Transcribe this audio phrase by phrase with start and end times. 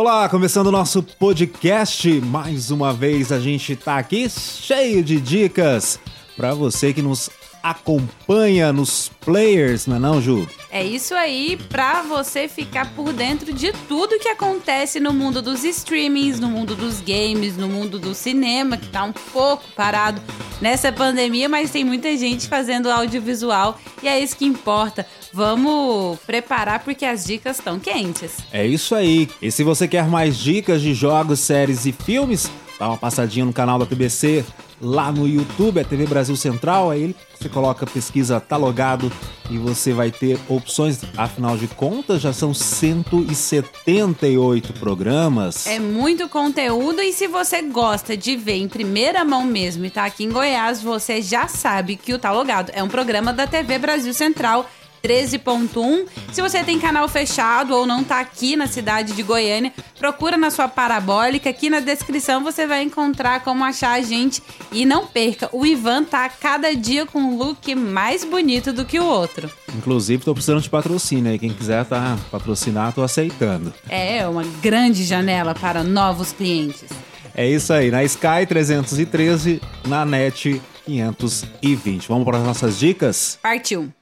[0.00, 2.08] Olá, começando o nosso podcast.
[2.20, 5.98] Mais uma vez a gente tá aqui cheio de dicas
[6.36, 7.28] para você que nos
[7.62, 10.48] acompanha nos players, não é não, Ju?
[10.70, 15.64] É isso aí, pra você ficar por dentro de tudo que acontece no mundo dos
[15.64, 20.20] streamings, no mundo dos games, no mundo do cinema, que tá um pouco parado
[20.60, 25.06] nessa pandemia, mas tem muita gente fazendo audiovisual e é isso que importa.
[25.32, 28.38] Vamos preparar porque as dicas estão quentes.
[28.52, 29.28] É isso aí.
[29.40, 33.52] E se você quer mais dicas de jogos, séries e filmes, dá uma passadinha no
[33.52, 34.44] canal da TBC
[34.80, 39.12] lá no YouTube, a TV Brasil Central, aí você coloca pesquisa tá logado
[39.50, 45.66] e você vai ter opções, afinal de contas já são 178 programas.
[45.66, 50.04] É muito conteúdo e se você gosta de ver em primeira mão mesmo e tá
[50.04, 53.78] aqui em Goiás, você já sabe que o Tá Logado é um programa da TV
[53.78, 54.68] Brasil Central
[55.02, 56.06] 13.1.
[56.32, 60.50] Se você tem canal fechado ou não tá aqui na cidade de Goiânia, procura na
[60.50, 61.50] sua parabólica.
[61.50, 64.42] Aqui na descrição você vai encontrar como achar a gente.
[64.72, 68.98] E não perca, o Ivan tá cada dia com um look mais bonito do que
[68.98, 69.50] o outro.
[69.76, 71.38] Inclusive, tô precisando de patrocínio aí.
[71.38, 73.72] Quem quiser tá patrocinar, tô aceitando.
[73.88, 76.86] É, uma grande janela para novos clientes.
[77.34, 82.08] É isso aí, na Sky 313, na NET 520.
[82.08, 83.38] Vamos para as nossas dicas?
[83.40, 83.92] Partiu!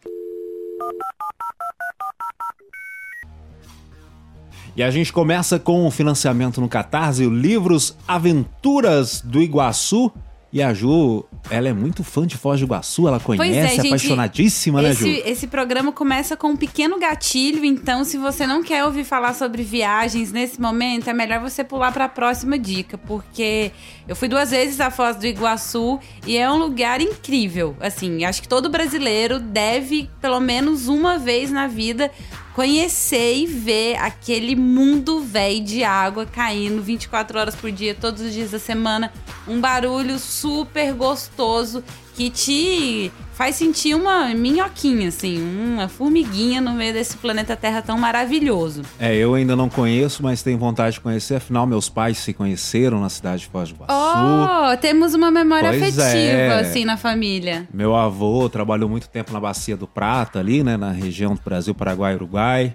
[4.77, 10.13] E a gente começa com o financiamento no Catarse, o Livros Aventuras do Iguaçu.
[10.53, 13.89] E a Ju, ela é muito fã de Foz do Iguaçu, ela conhece, é, gente,
[13.89, 15.23] apaixonadíssima, esse, né, Ju?
[15.27, 19.63] Esse programa começa com um pequeno gatilho, então se você não quer ouvir falar sobre
[19.63, 23.73] viagens nesse momento, é melhor você pular para a próxima dica, porque
[24.07, 27.77] eu fui duas vezes a Foz do Iguaçu e é um lugar incrível.
[27.81, 32.11] Assim, acho que todo brasileiro deve, pelo menos uma vez na vida,
[32.57, 38.33] conhecer e ver aquele mundo velho de água caindo 24 horas por dia, todos os
[38.33, 39.13] dias da semana.
[39.47, 46.95] Um barulho super gostoso que te faz sentir uma minhoquinha, assim, uma formiguinha no meio
[46.95, 48.81] desse planeta Terra tão maravilhoso.
[48.99, 51.35] É, eu ainda não conheço, mas tenho vontade de conhecer.
[51.35, 53.93] Afinal, meus pais se conheceram na cidade de Foz do Iguaçu.
[53.93, 56.61] Oh, temos uma memória Pois afetiva, é.
[56.61, 57.69] assim, na família.
[57.75, 61.75] Meu avô trabalhou muito tempo na Bacia do Prata, ali, né, na região do Brasil,
[61.75, 62.73] Paraguai e Uruguai.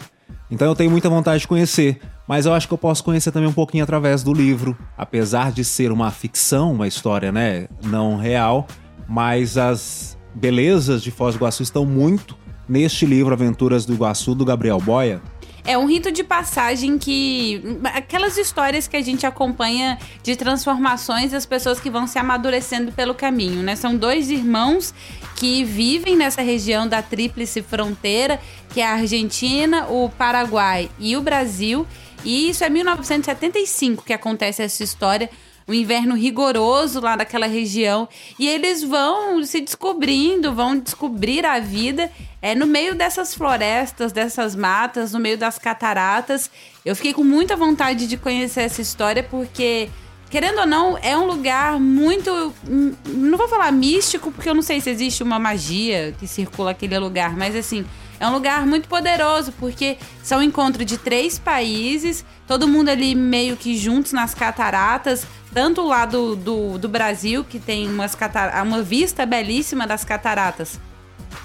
[0.51, 3.49] Então eu tenho muita vontade de conhecer, mas eu acho que eu posso conhecer também
[3.49, 8.67] um pouquinho através do livro, apesar de ser uma ficção, uma história, né, não real,
[9.07, 12.37] mas as belezas de Foz do Iguaçu estão muito
[12.67, 15.21] neste livro Aventuras do Iguaçu do Gabriel Boia.
[15.63, 17.61] É um rito de passagem que.
[17.93, 23.13] Aquelas histórias que a gente acompanha de transformações das pessoas que vão se amadurecendo pelo
[23.13, 23.75] caminho, né?
[23.75, 24.93] São dois irmãos
[25.35, 28.39] que vivem nessa região da Tríplice Fronteira,
[28.73, 31.85] que é a Argentina, o Paraguai e o Brasil.
[32.25, 35.29] E isso é 1975 que acontece essa história
[35.71, 42.11] um inverno rigoroso lá naquela região e eles vão se descobrindo, vão descobrir a vida
[42.41, 46.49] é no meio dessas florestas, dessas matas, no meio das cataratas.
[46.83, 49.89] Eu fiquei com muita vontade de conhecer essa história porque
[50.29, 52.31] querendo ou não, é um lugar muito.
[52.67, 56.71] hum, Não vou falar místico, porque eu não sei se existe uma magia que circula
[56.71, 57.85] aquele lugar, mas assim.
[58.21, 63.15] É um lugar muito poderoso, porque são um encontro de três países, todo mundo ali
[63.15, 68.15] meio que juntos nas cataratas, tanto o lado do, do Brasil, que tem umas
[68.63, 70.79] uma vista belíssima das cataratas,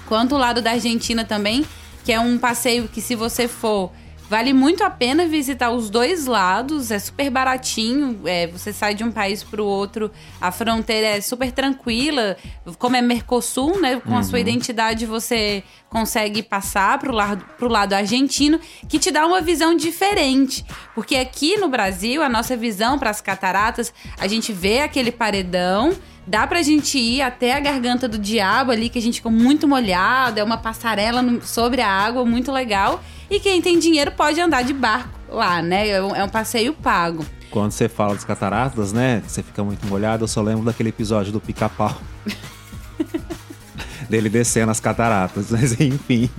[0.05, 1.65] quanto o lado da Argentina também,
[2.05, 3.91] que é um passeio que se você for,
[4.29, 9.03] vale muito a pena visitar os dois lados, é super baratinho, é, você sai de
[9.03, 10.11] um país para o outro,
[10.41, 12.35] a fronteira é super tranquila,
[12.77, 17.69] como é Mercosul, né, com a sua identidade você consegue passar para o lado, pro
[17.69, 22.99] lado argentino, que te dá uma visão diferente, porque aqui no Brasil, a nossa visão
[22.99, 25.95] para as cataratas, a gente vê aquele paredão,
[26.29, 29.65] Dá pra gente ir até a garganta do diabo ali, que a gente ficou muito
[29.65, 33.01] molhado, é uma passarela no- sobre a água, muito legal.
[33.29, 35.87] E quem tem dinheiro pode andar de barco lá, né?
[35.89, 37.25] É um, é um passeio pago.
[37.51, 41.31] Quando você fala das cataratas, né, você fica muito molhado, eu só lembro daquele episódio
[41.31, 41.95] do pica-pau.
[44.09, 46.29] Dele descendo as cataratas, mas enfim.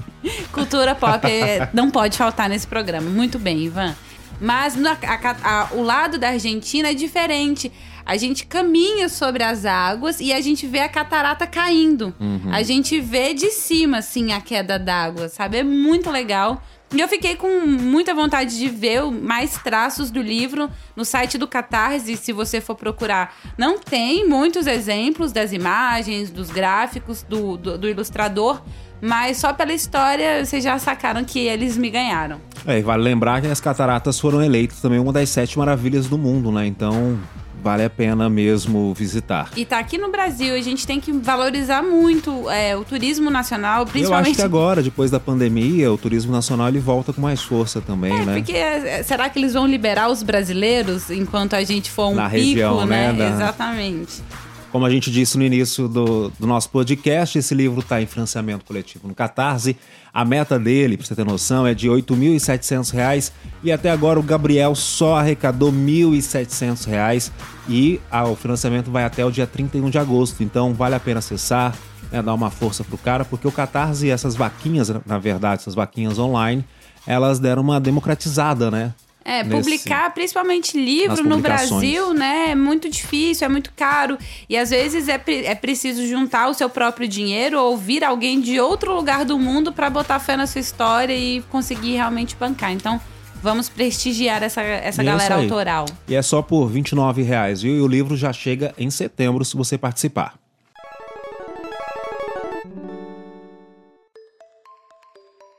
[0.52, 3.10] Cultura pop é- não pode faltar nesse programa.
[3.10, 3.94] Muito bem, Ivan.
[4.40, 4.96] Mas no- a-
[5.42, 7.70] a- o lado da Argentina é diferente.
[8.06, 12.14] A gente caminha sobre as águas e a gente vê a catarata caindo.
[12.50, 15.58] A gente vê de cima, assim, a queda d'água, sabe?
[15.58, 16.62] É muito legal.
[16.94, 21.46] E eu fiquei com muita vontade de ver mais traços do livro no site do
[21.46, 23.34] Catarse, se você for procurar.
[23.58, 28.62] Não tem muitos exemplos das imagens, dos gráficos, do, do, do ilustrador,
[29.02, 32.40] mas só pela história vocês já sacaram que eles me ganharam.
[32.66, 36.16] É, e vale lembrar que as cataratas foram eleitas também uma das sete maravilhas do
[36.16, 36.66] mundo, né?
[36.66, 37.18] Então
[37.62, 39.50] vale a pena mesmo visitar.
[39.56, 43.84] E tá aqui no Brasil, a gente tem que valorizar muito é, o turismo nacional,
[43.86, 44.26] principalmente.
[44.26, 47.80] Eu acho que agora, depois da pandemia, o turismo nacional ele volta com mais força
[47.80, 48.34] também, é, né?
[48.34, 52.30] Porque é, será que eles vão liberar os brasileiros enquanto a gente for um Na
[52.30, 53.18] pico, região, né, né?
[53.18, 54.22] da- Exatamente.
[54.70, 58.66] Como a gente disse no início do, do nosso podcast, esse livro está em financiamento
[58.66, 59.76] coletivo no Catarse.
[60.12, 63.32] A meta dele, para você ter noção, é de 8.700 reais
[63.62, 67.32] e até agora o Gabriel só arrecadou 1.700 reais
[67.66, 67.98] e
[68.30, 70.42] o financiamento vai até o dia 31 de agosto.
[70.42, 71.74] Então vale a pena acessar,
[72.12, 75.74] né, dar uma força pro cara, porque o Catarse e essas vaquinhas, na verdade, essas
[75.74, 76.62] vaquinhas online,
[77.06, 78.92] elas deram uma democratizada, né?
[79.30, 81.36] É, Nesse- publicar principalmente livro no.
[81.38, 84.16] Brasil, né, é muito difícil, é muito caro.
[84.48, 88.40] E às vezes é, pre- é preciso juntar o seu próprio dinheiro ou vir alguém
[88.40, 92.72] de outro lugar do mundo para botar fé na sua história e conseguir realmente bancar.
[92.72, 92.98] Então,
[93.42, 95.84] vamos prestigiar essa, essa E é galera autoral.
[96.08, 97.76] E é só por 29 reais, viu?
[97.76, 100.34] E o livro já chega em setembro se você participar.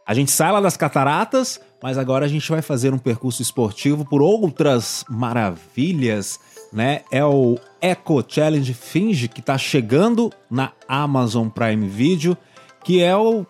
[0.05, 4.05] A gente sai lá das cataratas, mas agora a gente vai fazer um percurso esportivo
[4.05, 6.39] por outras maravilhas,
[6.71, 7.01] né?
[7.11, 12.37] É o Eco Challenge Finge que tá chegando na Amazon Prime Video,
[12.83, 13.45] que é o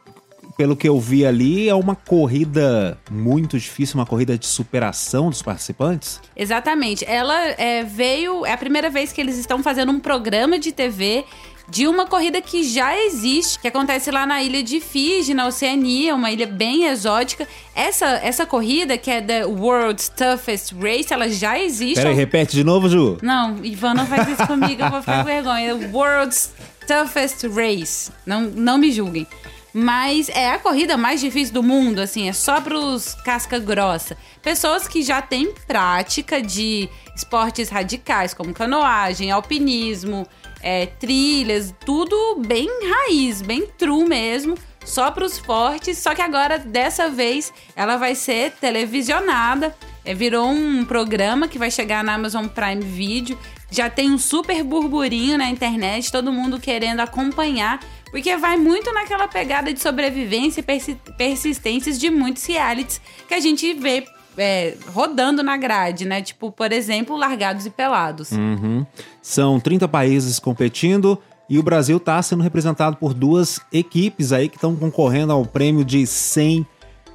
[0.60, 5.42] pelo que eu vi ali, é uma corrida muito difícil, uma corrida de superação dos
[5.42, 6.20] participantes.
[6.36, 7.06] Exatamente.
[7.06, 8.46] Ela é, veio.
[8.46, 11.24] É a primeira vez que eles estão fazendo um programa de TV
[11.70, 16.16] de uma corrida que já existe, que acontece lá na ilha de Fiji, na Oceania,
[16.16, 17.48] uma ilha bem exótica.
[17.76, 21.96] Essa, essa corrida, que é The World's Toughest Race, ela já existe.
[21.96, 23.18] Peraí, repete de novo, Ju.
[23.22, 25.76] Não, Ivan, não faz isso comigo, eu vou ficar com vergonha.
[25.94, 26.52] World's
[26.88, 28.12] Toughest Race.
[28.26, 29.28] Não, não me julguem.
[29.72, 34.18] Mas é a corrida mais difícil do mundo, assim, é só pros casca grossa.
[34.42, 40.28] Pessoas que já têm prática de esportes radicais, como canoagem, alpinismo,
[40.62, 45.98] é, trilhas, tudo bem raiz, bem true mesmo, só pros fortes.
[45.98, 49.76] Só que agora, dessa vez, ela vai ser televisionada.
[50.06, 53.38] É, virou um programa que vai chegar na Amazon Prime Video.
[53.70, 57.80] Já tem um super burburinho na internet, todo mundo querendo acompanhar,
[58.10, 63.40] porque vai muito naquela pegada de sobrevivência e persi- persistências de muitos realities que a
[63.40, 66.22] gente vê é, rodando na grade, né?
[66.22, 68.32] Tipo, por exemplo, Largados e Pelados.
[68.32, 68.86] Uhum.
[69.22, 74.56] São 30 países competindo e o Brasil está sendo representado por duas equipes aí que
[74.56, 76.66] estão concorrendo ao prêmio de 100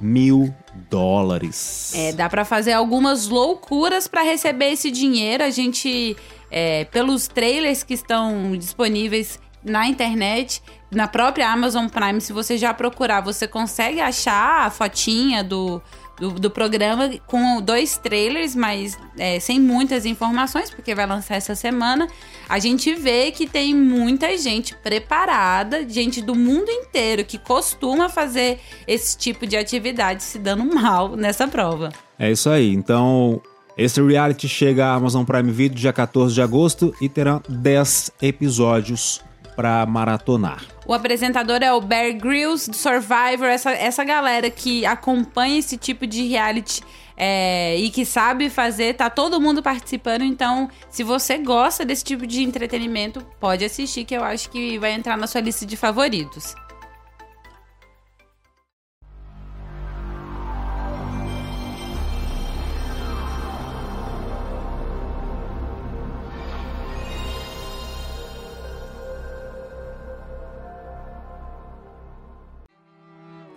[0.01, 0.53] mil
[0.89, 1.93] dólares.
[1.95, 5.43] É, dá pra fazer algumas loucuras pra receber esse dinheiro.
[5.43, 6.17] A gente,
[6.51, 10.61] é, pelos trailers que estão disponíveis na internet,
[10.91, 15.81] na própria Amazon Prime, se você já procurar, você consegue achar a fotinha do,
[16.19, 21.55] do, do programa com dois trailers, mas é, sem muitas informações, porque vai lançar essa
[21.55, 22.07] semana.
[22.47, 28.59] A gente vê que tem muita gente preparada, gente do mundo inteiro que costuma fazer
[28.87, 31.91] esse tipo de atividade se dando mal nessa prova.
[32.17, 32.73] É isso aí.
[32.73, 33.41] Então,
[33.77, 39.21] esse reality chega à Amazon Prime Video dia 14 de agosto e terá 10 episódios
[39.55, 40.74] para maratonar.
[40.85, 46.05] O apresentador é o Bear Grylls do Survivor, essa, essa galera que acompanha esse tipo
[46.05, 46.83] de reality
[47.17, 50.23] é, e que sabe fazer, tá todo mundo participando.
[50.23, 54.91] Então, se você gosta desse tipo de entretenimento, pode assistir, que eu acho que vai
[54.91, 56.55] entrar na sua lista de favoritos.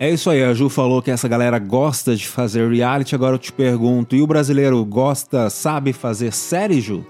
[0.01, 3.39] É isso aí, a Ju falou que essa galera gosta de fazer reality, agora eu
[3.39, 7.05] te pergunto, e o brasileiro gosta, sabe fazer série, Ju?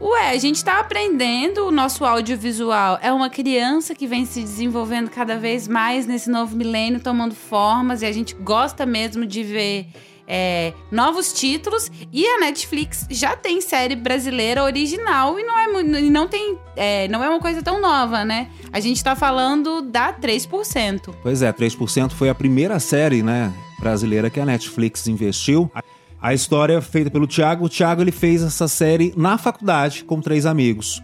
[0.00, 3.00] Ué, a gente tá aprendendo o nosso audiovisual.
[3.02, 8.02] É uma criança que vem se desenvolvendo cada vez mais nesse novo milênio, tomando formas,
[8.02, 9.86] e a gente gosta mesmo de ver
[10.28, 11.90] é, novos títulos.
[12.12, 17.24] E a Netflix já tem série brasileira original e não é, não tem, é, não
[17.24, 18.50] é uma coisa tão nova, né?
[18.70, 21.14] A gente tá falando da 3%.
[21.22, 25.70] Pois é, 3% foi a primeira série, né, brasileira que a Netflix investiu.
[26.20, 27.64] A história é feita pelo Thiago.
[27.64, 31.02] O Thiago ele fez essa série na faculdade com três amigos.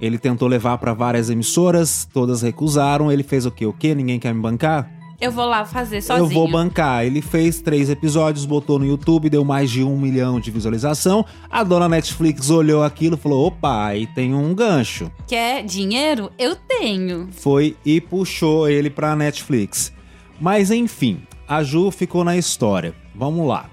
[0.00, 3.12] Ele tentou levar para várias emissoras, todas recusaram.
[3.12, 3.66] Ele fez o quê?
[3.66, 3.94] O quê?
[3.94, 4.99] Ninguém quer me bancar?
[5.20, 6.26] Eu vou lá fazer sozinho.
[6.26, 7.04] Eu vou bancar.
[7.04, 11.26] Ele fez três episódios, botou no YouTube, deu mais de um milhão de visualização.
[11.50, 15.10] A dona Netflix olhou aquilo e falou: opa, aí tem um gancho.
[15.26, 16.32] Quer dinheiro?
[16.38, 17.28] Eu tenho.
[17.32, 19.92] Foi e puxou ele pra Netflix.
[20.40, 22.94] Mas enfim, a Ju ficou na história.
[23.14, 23.68] Vamos lá.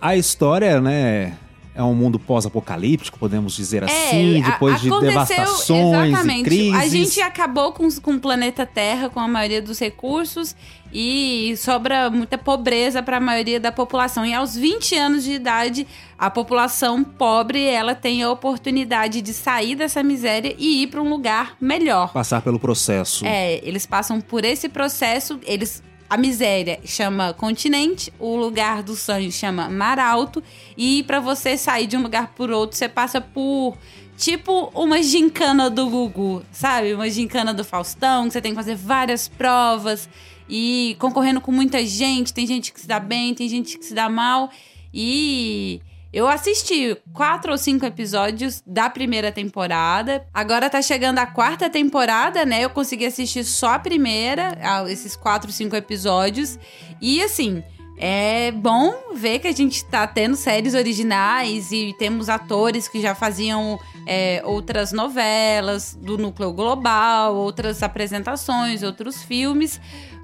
[0.00, 1.36] A história, né?
[1.78, 6.40] É um mundo pós-apocalíptico, podemos dizer assim, depois de devastações exatamente.
[6.40, 6.74] e crises.
[6.74, 10.56] A gente acabou com, com o planeta Terra, com a maioria dos recursos,
[10.92, 14.26] e sobra muita pobreza para a maioria da população.
[14.26, 15.86] E aos 20 anos de idade,
[16.18, 21.08] a população pobre ela tem a oportunidade de sair dessa miséria e ir para um
[21.08, 22.12] lugar melhor.
[22.12, 23.24] Passar pelo processo.
[23.24, 29.30] É, eles passam por esse processo, eles a miséria chama continente, o lugar do sonho
[29.30, 30.42] chama mar alto,
[30.76, 33.76] e para você sair de um lugar por outro, você passa por
[34.16, 36.94] tipo uma gincana do Gugu, sabe?
[36.94, 40.08] Uma gincana do Faustão, que você tem que fazer várias provas
[40.48, 43.94] e concorrendo com muita gente, tem gente que se dá bem, tem gente que se
[43.94, 44.50] dá mal,
[44.92, 45.80] e
[46.12, 50.26] eu assisti quatro ou cinco episódios da primeira temporada.
[50.32, 52.64] Agora tá chegando a quarta temporada, né?
[52.64, 54.56] Eu consegui assistir só a primeira,
[54.88, 56.58] esses quatro, cinco episódios.
[57.00, 57.62] E assim.
[58.00, 63.12] É bom ver que a gente tá tendo séries originais e temos atores que já
[63.12, 69.80] faziam é, outras novelas do núcleo global, outras apresentações, outros filmes.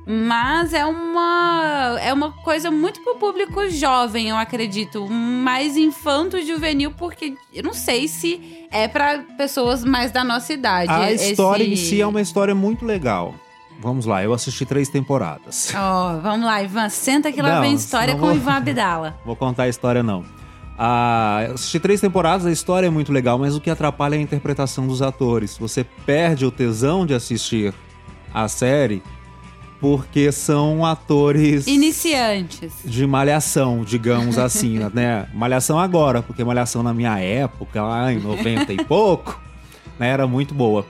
[0.07, 6.91] Mas é uma é uma coisa muito pro público jovem, eu acredito, mais infanto juvenil,
[6.91, 10.91] porque eu não sei se é para pessoas mais da nossa idade.
[10.91, 11.73] A história esse...
[11.73, 13.35] em si é uma história muito legal.
[13.81, 15.73] Vamos lá, eu assisti três temporadas.
[15.75, 18.37] Ó, oh, vamos lá, Ivan, senta que lá não, vem história com vou...
[18.37, 19.19] Ivan Abdala.
[19.25, 20.25] Vou contar a história não.
[20.79, 24.19] Ah, eu assisti três temporadas, a história é muito legal, mas o que atrapalha é
[24.19, 25.57] a interpretação dos atores.
[25.59, 27.73] Você perde o tesão de assistir
[28.33, 29.03] a série
[29.85, 35.27] porque são atores iniciantes de malhação, digamos assim, né?
[35.35, 39.39] Malhação agora, porque malhação na minha época, lá em 90 e pouco,
[39.99, 40.87] né, era muito boa.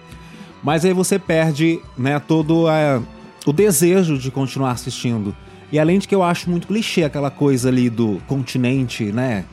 [0.62, 3.02] Mas aí você perde, né, todo a,
[3.44, 5.34] o desejo de continuar assistindo.
[5.72, 9.44] E além de que eu acho muito clichê aquela coisa ali do continente, né?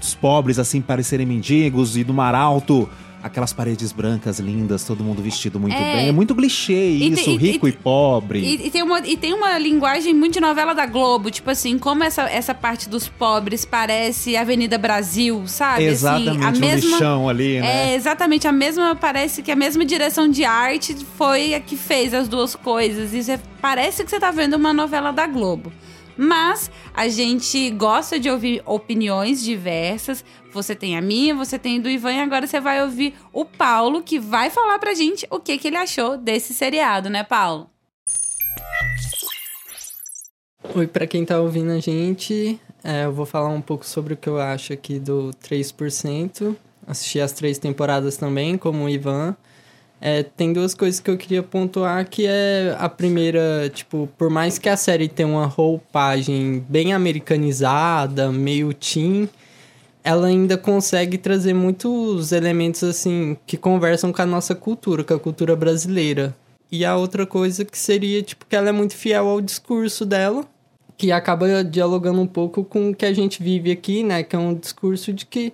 [0.00, 2.88] Os pobres assim parecerem mendigos e do mar alto
[3.22, 5.94] aquelas paredes brancas lindas, todo mundo vestido muito é.
[5.94, 6.08] bem.
[6.08, 8.38] É muito clichê isso, rico e, e pobre.
[8.40, 11.78] E, e, tem uma, e tem uma linguagem muito de novela da Globo, tipo assim,
[11.78, 15.84] como essa, essa parte dos pobres parece Avenida Brasil, sabe?
[15.84, 17.92] Exatamente, assim, a um mesma, lixão ali, né?
[17.92, 22.14] É, exatamente, a mesma, parece que a mesma direção de arte foi a que fez
[22.14, 23.12] as duas coisas.
[23.12, 25.72] E você, parece que você tá vendo uma novela da Globo.
[26.22, 30.22] Mas a gente gosta de ouvir opiniões diversas.
[30.52, 34.02] Você tem a minha, você tem do Ivan e agora você vai ouvir o Paulo
[34.02, 37.70] que vai falar pra gente o que, que ele achou desse seriado, né, Paulo?
[40.74, 44.16] Oi, para quem tá ouvindo a gente, é, eu vou falar um pouco sobre o
[44.16, 46.54] que eu acho aqui do 3%.
[46.86, 49.34] Assisti as três temporadas também, como o Ivan.
[50.00, 54.58] É, tem duas coisas que eu queria pontuar, que é a primeira, tipo, por mais
[54.58, 59.28] que a série tenha uma roupagem bem americanizada, meio teen,
[60.02, 65.18] ela ainda consegue trazer muitos elementos, assim, que conversam com a nossa cultura, com a
[65.18, 66.34] cultura brasileira.
[66.72, 70.44] E a outra coisa que seria, tipo, que ela é muito fiel ao discurso dela,
[70.96, 74.22] que acaba dialogando um pouco com o que a gente vive aqui, né?
[74.22, 75.52] Que é um discurso de que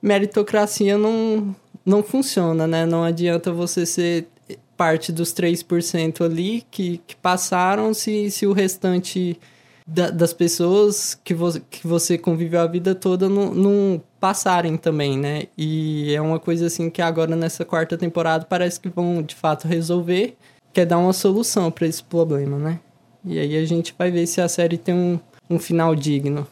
[0.00, 1.54] meritocracia não,
[1.84, 2.86] não funciona, né?
[2.86, 4.28] Não adianta você ser
[4.76, 9.38] parte dos 3% ali que, que passaram se, se o restante
[9.86, 15.18] da, das pessoas que, vo, que você conviveu a vida toda não, não passarem também,
[15.18, 15.44] né?
[15.56, 19.68] E é uma coisa assim que agora nessa quarta temporada parece que vão de fato
[19.68, 20.36] resolver,
[20.72, 22.80] que é dar uma solução para esse problema, né?
[23.24, 26.46] E aí a gente vai ver se a série tem um, um final digno.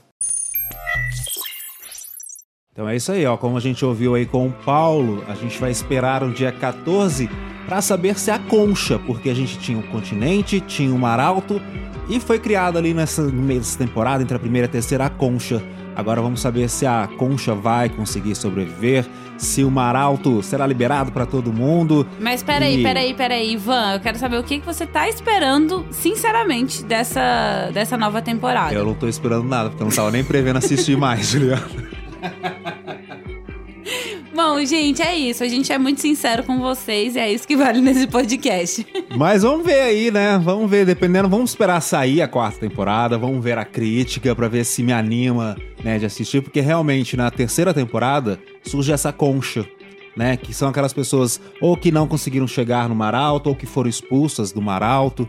[2.80, 3.36] Então é isso aí, ó.
[3.36, 7.28] Como a gente ouviu aí com o Paulo, a gente vai esperar o dia 14
[7.66, 11.60] para saber se a concha, porque a gente tinha o continente, tinha o mar alto
[12.08, 15.04] e foi criado ali nessa no meio dessa temporada entre a primeira e a terceira
[15.04, 15.62] a concha.
[15.94, 19.06] Agora vamos saber se a concha vai conseguir sobreviver,
[19.36, 22.06] se o mar alto será liberado para todo mundo.
[22.18, 22.82] Mas peraí, e...
[22.82, 27.98] peraí, peraí, Ivan, eu quero saber o que, que você tá esperando, sinceramente, dessa, dessa
[27.98, 28.72] nova temporada.
[28.72, 31.90] Eu não tô esperando nada, porque eu não tava nem prevendo assistir mais, Juliana.
[34.34, 35.42] Bom, gente, é isso.
[35.42, 38.86] A gente é muito sincero com vocês e é isso que vale nesse podcast.
[39.16, 40.38] Mas vamos ver aí, né?
[40.42, 41.28] Vamos ver, dependendo.
[41.28, 45.56] Vamos esperar sair a quarta temporada, vamos ver a crítica para ver se me anima,
[45.82, 49.66] né, de assistir, porque realmente na terceira temporada surge essa concha.
[50.16, 53.64] Né, que são aquelas pessoas ou que não conseguiram chegar no Mar Alto ou que
[53.64, 55.26] foram expulsas do Mar Alto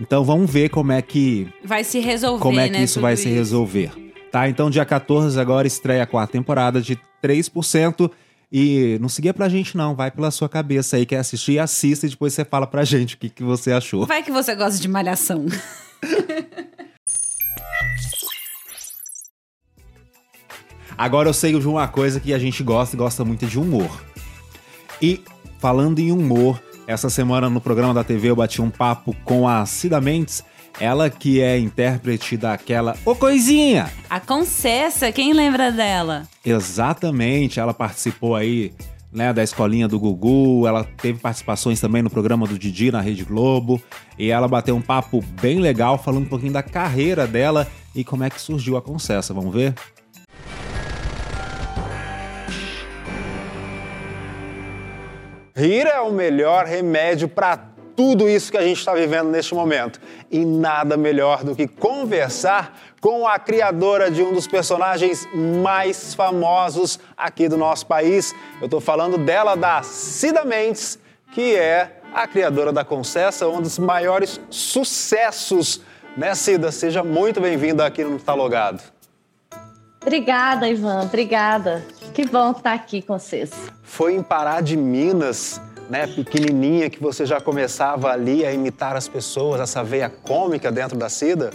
[0.00, 3.16] Então vamos ver como é que vai se resolver, como é que né, isso vai
[3.16, 3.34] se isso.
[3.36, 3.92] resolver.
[4.32, 4.48] Tá?
[4.48, 8.10] Então dia 14 agora estreia a quarta temporada de 3%.
[8.56, 9.96] E não seguia pra gente, não.
[9.96, 13.18] Vai pela sua cabeça aí, quer assistir, assista e depois você fala pra gente o
[13.18, 14.06] que, que você achou.
[14.06, 15.44] Vai que você gosta de malhação.
[20.96, 23.90] Agora eu sei de uma coisa que a gente gosta e gosta muito de humor.
[25.02, 25.20] E
[25.58, 29.66] falando em humor, essa semana no programa da TV eu bati um papo com a
[29.66, 30.44] Cida Mendes,
[30.80, 33.90] ela que é intérprete daquela Ô Coisinha!
[34.08, 36.26] A Concessa, quem lembra dela?
[36.44, 38.72] Exatamente, ela participou aí
[39.12, 43.24] né, da escolinha do Gugu, ela teve participações também no programa do Didi na Rede
[43.24, 43.80] Globo,
[44.18, 48.24] e ela bateu um papo bem legal falando um pouquinho da carreira dela e como
[48.24, 49.74] é que surgiu a Concessa, vamos ver?
[55.56, 60.00] Rir é o melhor remédio para tudo isso que a gente está vivendo neste momento.
[60.30, 66.98] E nada melhor do que conversar com a criadora de um dos personagens mais famosos
[67.16, 68.34] aqui do nosso país.
[68.60, 70.98] Eu estou falando dela, da Cida Mendes,
[71.32, 75.80] que é a criadora da Concessa, um dos maiores sucessos.
[76.16, 76.70] Né, Cida?
[76.70, 78.80] Seja muito bem-vinda aqui no Talogado.
[80.00, 81.02] Obrigada, Ivan.
[81.02, 81.84] Obrigada.
[82.12, 83.50] Que bom estar aqui com vocês.
[83.82, 89.08] Foi em Pará de Minas, né, pequenininha, que você já começava ali a imitar as
[89.08, 91.50] pessoas, essa veia cômica dentro da Cida?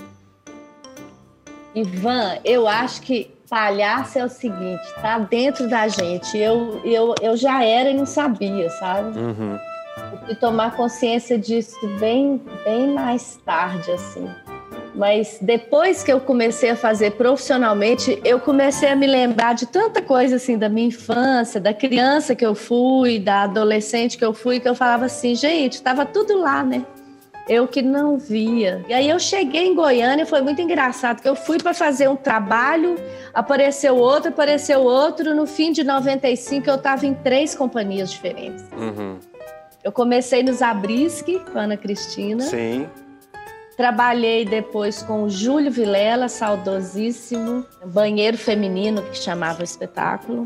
[1.75, 6.37] Ivan, eu acho que palhaço é o seguinte, tá dentro da gente.
[6.37, 9.17] Eu, eu, eu já era e não sabia, sabe?
[9.17, 9.57] Uhum.
[10.25, 14.29] Fui tomar consciência disso bem, bem mais tarde, assim.
[14.93, 20.01] Mas depois que eu comecei a fazer profissionalmente, eu comecei a me lembrar de tanta
[20.01, 24.59] coisa assim da minha infância, da criança que eu fui, da adolescente que eu fui,
[24.59, 26.85] que eu falava assim, gente, estava tudo lá, né?
[27.47, 28.85] Eu que não via.
[28.87, 32.15] E aí eu cheguei em Goiânia, foi muito engraçado, que eu fui para fazer um
[32.15, 32.95] trabalho,
[33.33, 35.33] apareceu outro, apareceu outro.
[35.33, 38.63] No fim de 95, eu estava em três companhias diferentes.
[38.71, 39.17] Uhum.
[39.83, 42.43] Eu comecei no Zabriskie, com a Ana Cristina.
[42.43, 42.87] Sim.
[43.79, 50.43] Trabalhei depois com o Júlio Vilela, saudosíssimo, banheiro feminino que chamava o espetáculo.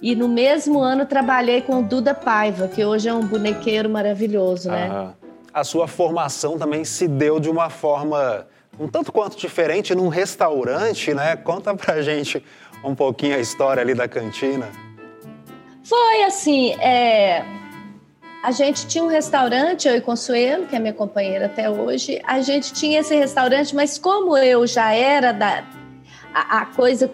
[0.00, 4.70] E no mesmo ano trabalhei com o Duda Paiva, que hoje é um bonequeiro maravilhoso,
[4.70, 4.86] né?
[4.86, 5.14] Aham.
[5.52, 8.46] A sua formação também se deu de uma forma
[8.78, 11.34] um tanto quanto diferente num restaurante, né?
[11.34, 12.40] Conta pra gente
[12.84, 14.70] um pouquinho a história ali da cantina.
[15.82, 17.44] Foi assim, é,
[18.44, 22.42] a gente tinha um restaurante, eu e Consuelo, que é minha companheira até hoje, a
[22.42, 25.64] gente tinha esse restaurante, mas como eu já era da
[26.34, 27.10] a, a coisa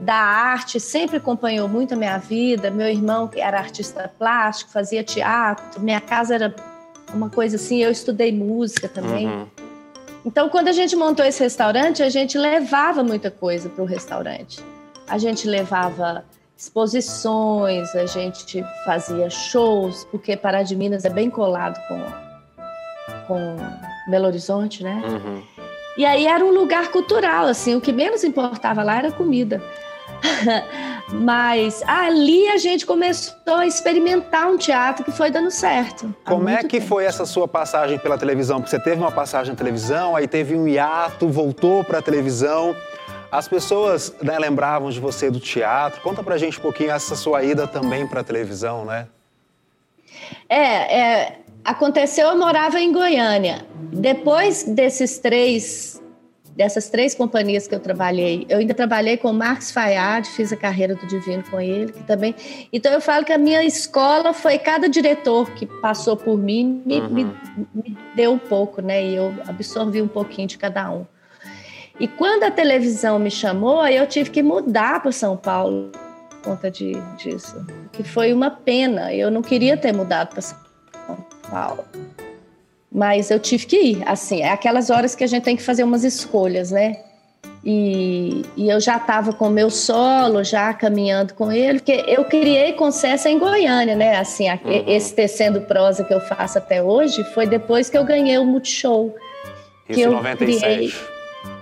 [0.00, 5.04] da arte, sempre acompanhou muito a minha vida, meu irmão que era artista plástico, fazia
[5.04, 6.56] teatro, minha casa era
[7.12, 9.26] uma coisa assim, eu estudei música também.
[9.26, 9.46] Uhum.
[10.24, 14.64] Então, quando a gente montou esse restaurante, a gente levava muita coisa para o restaurante.
[15.06, 16.24] A gente levava
[16.60, 22.04] exposições, a gente fazia shows, porque Pará de Minas é bem colado com,
[23.26, 23.56] com
[24.10, 25.02] Belo Horizonte, né?
[25.02, 25.42] Uhum.
[25.96, 29.62] E aí era um lugar cultural, assim, o que menos importava lá era comida.
[31.08, 36.14] Mas ali a gente começou a experimentar um teatro que foi dando certo.
[36.26, 36.86] Como é que tempo.
[36.86, 38.58] foi essa sua passagem pela televisão?
[38.60, 42.76] Porque você teve uma passagem na televisão, aí teve um hiato, voltou pra televisão.
[43.30, 46.00] As pessoas né, lembravam de você do teatro.
[46.00, 49.06] Conta pra gente um pouquinho essa sua ida também pra televisão, né?
[50.48, 53.64] É, é, aconteceu, eu morava em Goiânia.
[53.92, 56.02] Depois desses três,
[56.56, 60.56] dessas três companhias que eu trabalhei, eu ainda trabalhei com o Marcos Fayad, fiz a
[60.56, 62.34] carreira do Divino com ele, que também.
[62.72, 67.00] Então eu falo que a minha escola foi cada diretor que passou por mim me,
[67.00, 67.24] me,
[67.72, 69.04] me deu um pouco, né?
[69.04, 71.06] E eu absorvi um pouquinho de cada um.
[72.00, 75.90] E quando a televisão me chamou, aí eu tive que mudar para São Paulo
[76.30, 79.12] por conta de, disso, que foi uma pena.
[79.14, 80.56] Eu não queria ter mudado para São
[81.50, 81.84] Paulo,
[82.90, 84.02] mas eu tive que ir.
[84.08, 86.96] Assim, é aquelas horas que a gente tem que fazer umas escolhas, né?
[87.62, 92.24] E, e eu já estava com o meu solo, já caminhando com ele, porque eu
[92.24, 94.16] criei Concessa em Goiânia, né?
[94.16, 94.84] Assim, a- Uhum.
[94.86, 99.14] esse tecendo prosa que eu faço até hoje foi depois que eu ganhei o Multishow.
[99.86, 100.60] Isso Que em eu 97.
[100.64, 100.92] criei.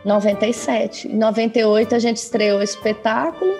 [0.04, 1.08] 97.
[1.08, 3.52] Em 98 a gente estreou o espetáculo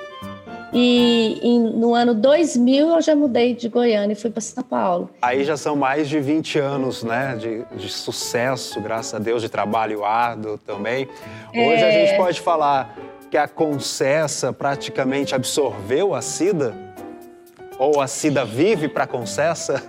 [0.72, 5.08] e em- no ano 2000 eu já mudei de Goiânia e fui para São Paulo.
[5.22, 9.48] Aí já são mais de 20 anos, né, de, de sucesso, graças a Deus, de
[9.48, 11.08] trabalho árduo também.
[11.54, 12.06] Hoje a É.
[12.06, 12.96] gente pode falar
[13.30, 16.74] que a Concessa praticamente absorveu a Cida?
[17.78, 19.82] Ou a Cida vive para a Concessa?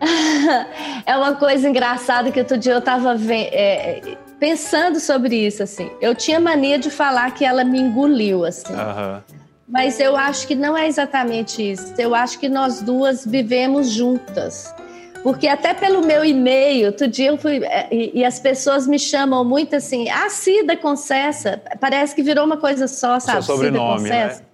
[1.06, 4.00] é uma coisa engraçada que outro dia eu estava é,
[4.38, 5.90] pensando sobre isso, assim.
[6.00, 8.72] Eu tinha mania de falar que ela me engoliu, assim.
[8.72, 9.22] Aham.
[9.66, 11.94] Mas eu acho que não é exatamente isso.
[11.98, 14.74] Eu acho que nós duas vivemos juntas.
[15.22, 17.64] Porque até pelo meu e-mail, outro dia eu fui.
[17.64, 21.62] é, E, e as pessoas me chamam muito assim, ah, Cida Concessa.
[21.80, 23.42] Parece que virou uma coisa só, sabe?
[23.42, 24.44] Seu sobrenome, Cida Concessa.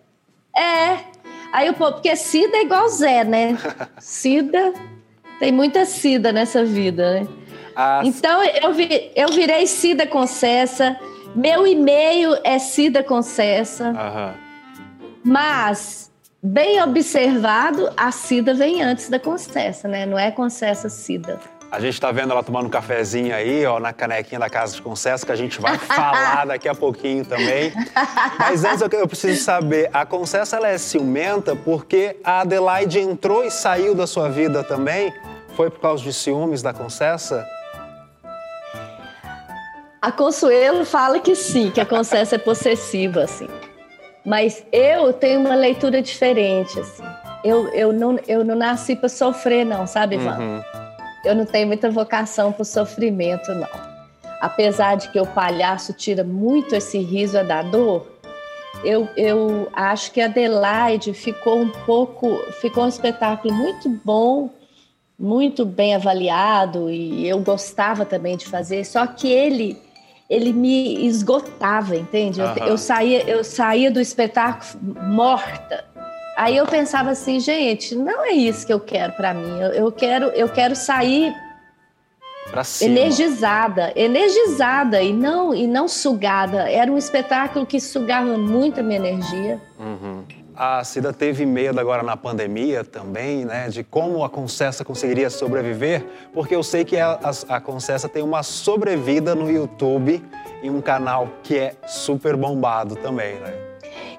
[0.57, 0.99] É.
[1.53, 3.59] Aí o povo, porque Cida é igual Zé, né?
[3.99, 4.73] Cida.
[5.41, 7.29] Tem muita Cida nessa vida, né?
[7.77, 10.97] Ah, Então eu, vi, eu virei Cida Concessa.
[11.35, 13.91] Meu e-mail é Cida Concessa.
[13.91, 14.35] aham.
[15.25, 16.11] Mas,
[16.43, 20.07] bem observado, a Cida vem antes da Concessa, né?
[20.07, 21.39] Não é Concessa Cida.
[21.71, 24.83] A gente tá vendo ela tomando um cafezinho aí, ó, na canequinha da Casa de
[24.83, 27.73] Concesso, que a gente vai falar daqui a pouquinho também.
[28.39, 33.45] Mas antes eu, eu preciso saber, a Concessa ela é ciumenta porque a Adelaide entrou
[33.45, 35.13] e saiu da sua vida também?
[35.55, 37.47] Foi por causa de ciúmes da Concessa?
[40.03, 43.49] A Consuelo fala que sim, que a Concessa é possessiva, assim.
[44.25, 47.03] Mas eu tenho uma leitura diferente, assim.
[47.45, 50.39] Eu, eu, não, eu não nasci para sofrer, não, sabe, Ivan?
[50.39, 50.63] Uhum.
[51.25, 53.69] Eu não tenho muita vocação para o sofrimento, não.
[54.41, 58.07] Apesar de que o palhaço tira muito esse riso da dor,
[58.83, 62.39] eu, eu acho que a Adelaide ficou um pouco.
[62.61, 64.49] Ficou um espetáculo muito bom,
[65.19, 69.90] muito bem avaliado, e eu gostava também de fazer, só que ele.
[70.31, 72.41] Ele me esgotava, entende?
[72.41, 72.67] Eu, Aham.
[72.67, 75.85] eu saía, eu saía do espetáculo morta.
[76.37, 79.61] Aí eu pensava assim, gente, não é isso que eu quero para mim.
[79.61, 81.35] Eu, eu quero, eu quero sair
[82.81, 86.71] energizada, energizada e não e não sugada.
[86.71, 89.61] Era um espetáculo que sugava muito a minha energia.
[89.79, 90.25] Uhum.
[90.63, 93.71] A Cida teve medo agora na pandemia também, né?
[93.71, 98.23] De como a Concessa conseguiria sobreviver, porque eu sei que a, a, a Concessa tem
[98.23, 100.23] uma sobrevida no YouTube
[100.63, 103.55] em um canal que é super bombado também, né?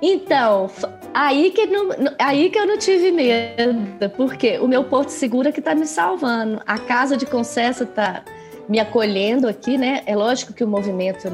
[0.02, 0.68] Então,
[1.14, 5.52] aí que, não, aí que eu não tive medo, porque o meu Porto Seguro é
[5.52, 6.60] que está me salvando.
[6.66, 8.24] A Casa de Concessa está
[8.68, 10.02] me acolhendo aqui, né?
[10.08, 11.32] É lógico que o movimento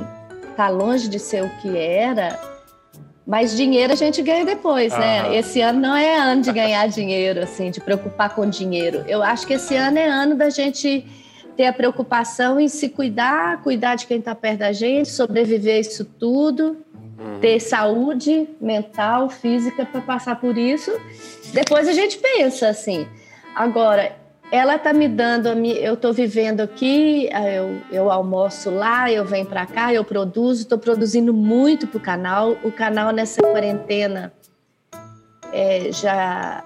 [0.52, 2.57] está longe de ser o que era,
[3.28, 5.02] mas dinheiro a gente ganha depois, Aham.
[5.02, 5.38] né?
[5.38, 9.04] Esse ano não é ano de ganhar dinheiro, assim, de preocupar com dinheiro.
[9.06, 11.06] Eu acho que esse ano é ano da gente
[11.58, 15.80] ter a preocupação em se cuidar, cuidar de quem está perto da gente, sobreviver a
[15.80, 16.78] isso tudo
[17.42, 20.92] ter saúde mental, física para passar por isso.
[21.54, 23.08] Depois a gente pensa assim.
[23.56, 24.16] Agora,
[24.52, 29.66] ela tá me dando, eu estou vivendo aqui, eu, eu almoço lá, eu venho para
[29.66, 32.58] cá, eu produzo, estou produzindo muito para o canal.
[32.64, 34.32] O canal nessa quarentena
[35.52, 36.64] é, já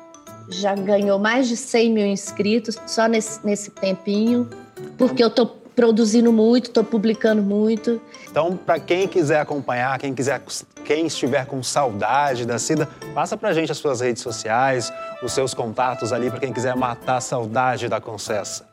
[0.49, 4.49] já ganhou mais de 100 mil inscritos só nesse, nesse tempinho,
[4.97, 7.99] porque eu estou produzindo muito, estou publicando muito.
[8.29, 10.39] Então, para quem quiser acompanhar, quem quiser,
[10.85, 15.55] quem estiver com saudade da Cida, passa pra gente as suas redes sociais, os seus
[15.55, 18.63] contatos ali, para quem quiser matar a saudade da Concessa.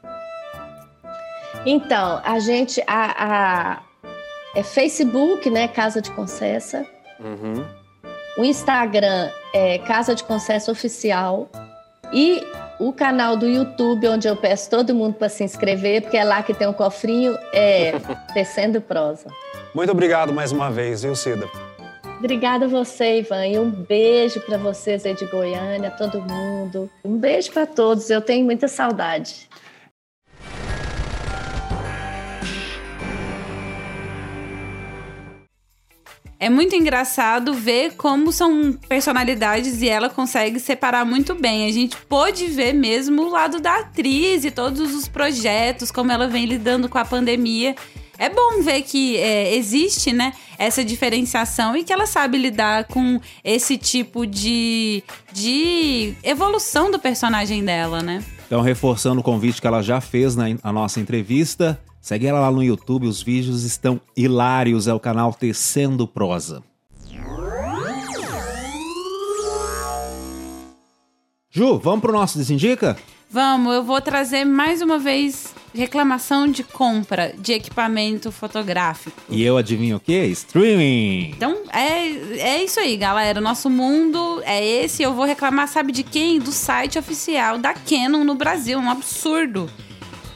[1.64, 2.82] Então, a gente.
[2.86, 3.78] A, a-
[4.54, 5.66] é Facebook, né?
[5.68, 6.84] Casa de Concessa.
[7.20, 7.64] Uhum.
[8.36, 11.48] O Instagram é Casa de Concessa Oficial.
[12.12, 12.42] E
[12.78, 16.42] o canal do YouTube, onde eu peço todo mundo para se inscrever, porque é lá
[16.42, 17.92] que tem um cofrinho, é
[18.32, 19.26] Tecendo Prosa.
[19.74, 21.48] Muito obrigado mais uma vez, viu, Cida?
[22.18, 23.46] Obrigada a você, Ivan.
[23.46, 26.90] E um beijo para vocês aí de Goiânia, todo mundo.
[27.04, 28.10] Um beijo para todos.
[28.10, 29.48] Eu tenho muita saudade.
[36.40, 41.66] É muito engraçado ver como são personalidades e ela consegue separar muito bem.
[41.66, 46.28] A gente pôde ver mesmo o lado da atriz e todos os projetos, como ela
[46.28, 47.74] vem lidando com a pandemia.
[48.16, 53.20] É bom ver que é, existe, né, essa diferenciação e que ela sabe lidar com
[53.42, 58.22] esse tipo de, de evolução do personagem dela, né?
[58.46, 62.50] Então, reforçando o convite que ela já fez na, na nossa entrevista, segue ela lá
[62.50, 66.62] no YouTube, os vídeos estão hilários, é o canal Tecendo Prosa.
[71.50, 72.96] Ju, vamos pro nosso Desindica?
[73.30, 79.20] Vamos, eu vou trazer mais uma vez reclamação de compra de equipamento fotográfico.
[79.28, 80.24] E eu adivinho o quê?
[80.28, 81.32] Streaming!
[81.36, 83.38] Então, é, é isso aí, galera.
[83.38, 85.02] Nosso mundo é esse.
[85.02, 86.38] Eu vou reclamar, sabe de quem?
[86.38, 88.78] Do site oficial da Canon no Brasil.
[88.78, 89.68] Um absurdo.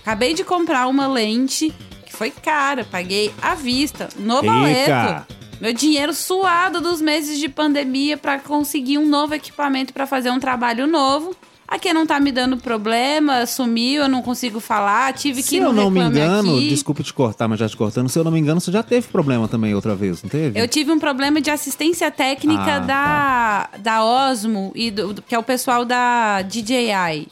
[0.03, 1.73] Acabei de comprar uma lente
[2.05, 2.85] que foi cara.
[2.85, 4.47] Paguei à vista, no Eita!
[4.53, 5.27] boleto.
[5.61, 10.41] Meu dinheiro suado dos meses de pandemia para conseguir um novo equipamento para fazer um
[10.41, 11.37] trabalho novo.
[11.69, 15.63] A Canon tá me dando problema, sumiu, eu não consigo falar, tive Se que ir
[15.63, 16.69] eu no não me engano, Aqui.
[16.69, 19.07] desculpa te cortar, mas já te cortando, se eu não me engano, você já teve
[19.09, 20.61] problema também outra vez, não teve?
[20.61, 25.39] Eu tive um problema de assistência técnica Ah, da, da Osmo, e do- que é
[25.39, 27.29] o pessoal da DJI.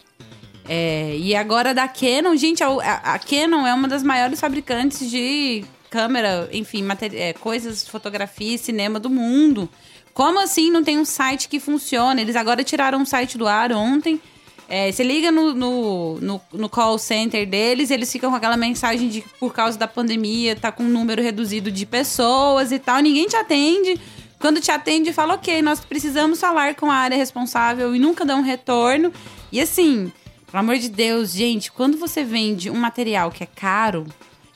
[0.68, 5.64] É, e agora da Canon, gente, a, a- Canon é uma das maiores fabricantes de
[5.88, 9.68] câmera, enfim, é, coisas, fotografia e cinema do mundo.
[10.14, 12.20] Como assim não tem um site que funciona?
[12.20, 14.20] Eles agora tiraram um site do ar ontem.
[14.68, 19.09] É, você liga no, no, no, no call center deles, eles ficam com aquela mensagem
[19.09, 23.27] de por causa da pandemia tá com um número reduzido de pessoas e tal, ninguém
[23.27, 24.01] te atende.
[24.38, 28.37] Quando te atende, fala, ok, nós precisamos falar com a área responsável e nunca dá
[28.37, 29.12] um retorno.
[29.51, 30.11] E assim,
[30.51, 34.07] pelo amor de Deus, gente, quando você vende um material que é caro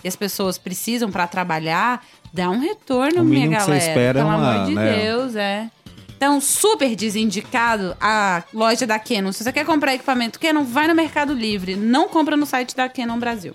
[0.03, 3.89] e as pessoas precisam para trabalhar, dá um retorno, O minha mínimo que você galera.
[3.89, 4.97] espera é pelo uma, amor de né?
[4.97, 5.71] Deus, é.
[6.17, 9.33] Então, super desindicado a loja da Canon.
[9.33, 11.75] Se você quer comprar equipamento Canon, vai no Mercado Livre.
[11.77, 13.53] Não compra no site da Canon Brasil.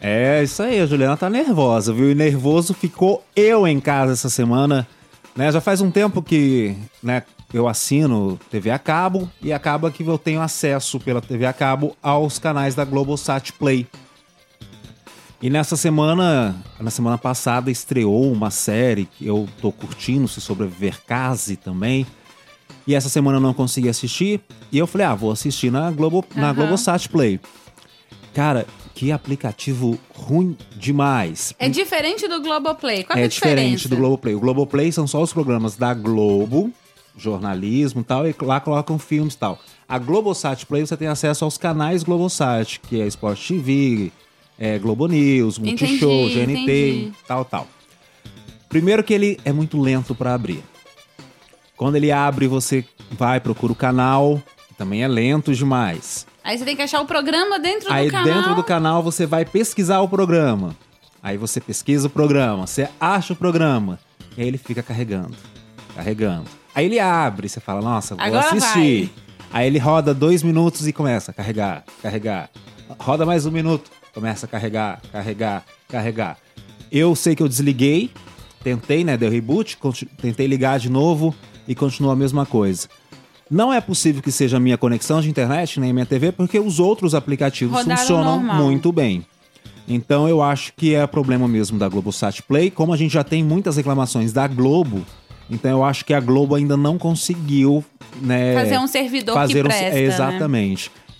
[0.00, 2.10] É, isso aí, a Juliana tá nervosa, viu?
[2.10, 4.86] E nervoso ficou eu em casa essa semana,
[5.34, 5.50] né?
[5.50, 10.18] Já faz um tempo que, né, eu assino TV a cabo e acaba que eu
[10.18, 13.86] tenho acesso pela TV a cabo aos canais da Globosat Play.
[15.40, 21.00] E nessa semana, na semana passada, estreou uma série que eu tô curtindo, Se Sobreviver
[21.04, 22.06] Case também.
[22.86, 24.40] E essa semana eu não consegui assistir.
[24.70, 26.54] E eu falei, ah, vou assistir na, Globo, na Aham.
[26.54, 27.40] Globosat Play.
[28.32, 31.52] Cara, que aplicativo ruim demais.
[31.58, 33.02] É diferente do Globoplay.
[33.04, 33.88] Qual É é a diferente diferença?
[33.88, 34.34] do Globoplay.
[34.36, 36.70] O Globoplay são só os programas da Globo,
[37.16, 39.58] jornalismo e tal, e lá colocam filmes e tal.
[39.88, 44.12] A Globosat Play você tem acesso aos canais Globosat, que é Sport TV,
[44.58, 47.12] é Globo News, Multishow, Entendi, GNT, entendi.
[47.26, 47.66] tal, tal.
[48.68, 50.62] Primeiro que ele é muito lento para abrir.
[51.76, 56.26] Quando ele abre, você vai, procura o canal, que também é lento demais.
[56.44, 58.34] Aí você tem que achar o programa dentro Aí do canal.
[58.34, 60.74] dentro do canal você vai pesquisar o programa.
[61.22, 63.98] Aí você pesquisa o programa, você acha o programa.
[64.36, 65.36] E aí ele fica carregando,
[65.94, 66.61] carregando.
[66.74, 69.10] Aí ele abre, você fala, nossa, vou Agora assistir.
[69.52, 72.48] Aí ele roda dois minutos e começa a carregar, carregar.
[72.98, 76.38] Roda mais um minuto, começa a carregar, carregar, carregar.
[76.90, 78.10] Eu sei que eu desliguei,
[78.62, 79.78] tentei, né, deu reboot,
[80.20, 81.34] tentei ligar de novo
[81.68, 82.88] e continua a mesma coisa.
[83.50, 86.80] Não é possível que seja a minha conexão de internet nem minha TV, porque os
[86.80, 88.62] outros aplicativos Rodaram funcionam normal.
[88.64, 89.26] muito bem.
[89.86, 92.70] Então eu acho que é problema mesmo da Globosat Play.
[92.70, 95.04] Como a gente já tem muitas reclamações da Globo,
[95.52, 97.84] então eu acho que a Globo ainda não conseguiu
[98.20, 100.08] né, Fazer um servidor que fazer um- presta, é, né?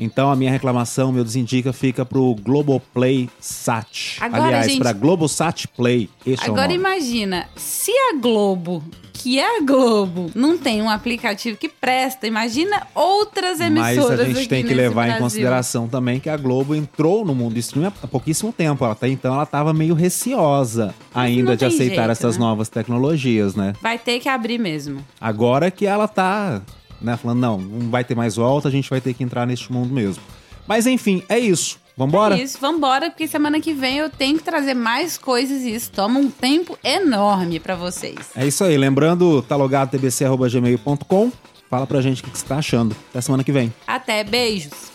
[0.02, 4.16] Então a minha reclamação, meu desindica, fica pro Globoplay Sat.
[4.20, 6.08] Agora, Aliás, gente- pra Globosat Play.
[6.26, 6.74] Este é Agora nome.
[6.74, 12.86] imagina, se a Globo, que é a Globo, não tem um aplicativo que presta, imagina
[12.94, 15.22] outras Mas emissoras a gente tem que levar em Brasil.
[15.22, 18.84] consideração também que a Globo entrou no mundo do streaming há pouquíssimo tempo.
[18.84, 22.44] Até então ela estava meio receosa ainda de aceitar jeito, essas né?
[22.44, 23.72] novas tecnologias, né?
[23.80, 25.04] Vai ter que abrir mesmo.
[25.20, 26.62] Agora que ela tá,
[27.02, 29.72] né, falando, não, não vai ter mais volta, a gente vai ter que entrar neste
[29.72, 30.22] mundo mesmo.
[30.66, 31.80] Mas enfim, é isso.
[31.96, 32.38] Vambora?
[32.38, 35.90] É isso, vambora, porque semana que vem eu tenho que trazer mais coisas e isso
[35.90, 38.30] toma um tempo enorme pra vocês.
[38.34, 38.78] É isso aí.
[38.78, 41.30] Lembrando, tá logado tbc.gmail.com.
[41.68, 42.96] Fala pra gente o que que você tá achando.
[43.10, 43.72] Até semana que vem.
[43.86, 44.92] Até, beijos!